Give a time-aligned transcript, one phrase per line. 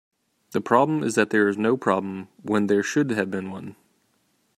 [0.49, 3.75] The problem is that there is no problem when there should have been one.